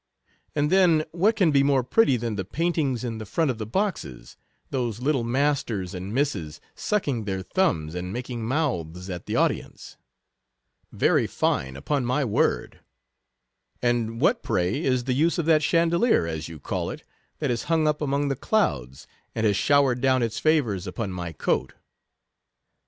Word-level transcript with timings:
And 0.55 0.71
then, 0.71 1.03
what 1.11 1.35
can 1.35 1.51
be 1.51 1.61
more 1.61 1.83
pretty 1.83 2.17
than 2.17 2.33
the 2.35 2.43
paintings 2.43 3.03
in 3.03 3.19
the 3.19 3.23
front 3.27 3.51
of 3.51 3.59
the 3.59 3.67
boxes, 3.67 4.35
those 4.71 4.99
little 4.99 5.23
masters 5.23 5.93
and 5.93 6.11
misses 6.11 6.59
suck 6.73 7.07
ing 7.07 7.25
their 7.25 7.43
thumbs, 7.43 7.93
and 7.93 8.11
making 8.11 8.43
mouths 8.47 9.11
at 9.11 9.27
the 9.27 9.35
audience?"" 9.35 9.97
Very 10.91 11.27
fine, 11.27 11.75
upon 11.77 12.03
my 12.03 12.25
word. 12.25 12.79
And 13.79 14.19
what, 14.19 14.41
pray, 14.41 14.83
is 14.83 15.03
the 15.03 15.13
use 15.13 15.37
of 15.37 15.45
that 15.45 15.61
chandelier, 15.61 16.25
as 16.25 16.47
you 16.49 16.59
call 16.59 16.89
it, 16.89 17.03
that 17.37 17.51
is 17.51 17.65
hung 17.65 17.87
up 17.87 18.01
among 18.01 18.29
the 18.29 18.35
clouds, 18.35 19.05
and 19.35 19.45
has 19.45 19.55
showered 19.55 20.01
down 20.01 20.23
its 20.23 20.39
favours 20.39 20.87
upon 20.87 21.11
my 21.11 21.31
coat?" 21.31 21.75